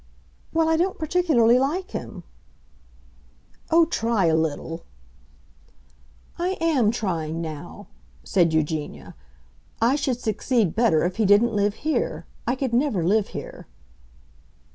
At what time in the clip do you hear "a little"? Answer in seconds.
4.25-4.81